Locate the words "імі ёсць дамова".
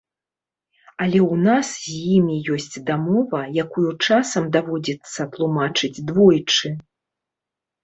2.15-3.43